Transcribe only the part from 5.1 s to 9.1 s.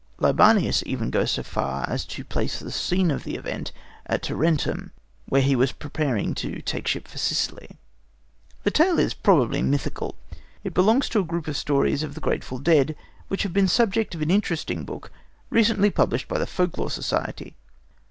where he was preparing to take ship for Sicily. The tale